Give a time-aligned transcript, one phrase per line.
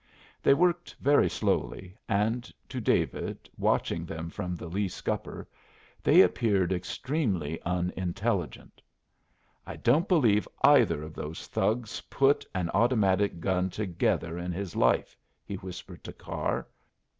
[0.41, 5.47] They worked very slowly, and to David, watching them from the lee scupper,
[6.01, 8.81] they appeared extremely unintelligent.
[9.63, 15.15] "I don't believe either of those thugs put an automatic gun together in his life,"
[15.45, 16.65] he whispered to Carr.